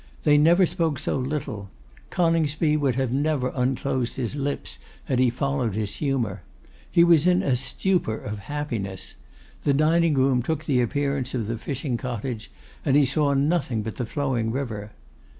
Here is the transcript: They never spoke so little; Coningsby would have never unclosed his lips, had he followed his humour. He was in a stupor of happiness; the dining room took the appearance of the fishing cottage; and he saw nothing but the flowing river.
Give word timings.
They 0.23 0.35
never 0.39 0.65
spoke 0.65 0.97
so 0.97 1.15
little; 1.19 1.69
Coningsby 2.09 2.75
would 2.75 2.95
have 2.95 3.11
never 3.11 3.51
unclosed 3.53 4.15
his 4.15 4.35
lips, 4.35 4.79
had 5.05 5.19
he 5.19 5.29
followed 5.29 5.75
his 5.75 5.97
humour. 5.97 6.41
He 6.91 7.03
was 7.03 7.27
in 7.27 7.43
a 7.43 7.55
stupor 7.55 8.17
of 8.17 8.39
happiness; 8.49 9.13
the 9.63 9.73
dining 9.73 10.15
room 10.15 10.41
took 10.41 10.65
the 10.65 10.81
appearance 10.81 11.35
of 11.35 11.45
the 11.45 11.59
fishing 11.59 11.97
cottage; 11.97 12.49
and 12.83 12.95
he 12.95 13.05
saw 13.05 13.35
nothing 13.35 13.83
but 13.83 13.97
the 13.97 14.07
flowing 14.07 14.51
river. 14.51 14.89